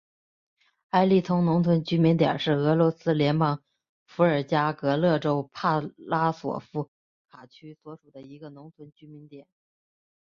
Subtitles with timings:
[0.89, 3.61] 埃利通农村居民点是俄罗斯联邦
[4.07, 6.89] 伏尔加格勒州帕拉索夫
[7.29, 9.45] 卡区所属的一个农村居民点。